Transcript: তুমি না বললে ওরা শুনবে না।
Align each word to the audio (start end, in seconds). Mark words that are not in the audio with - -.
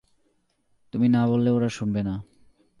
তুমি 0.93 1.07
না 1.09 1.21
বললে 1.27 1.49
ওরা 1.49 1.69
শুনবে 1.69 2.01
না। 2.03 2.15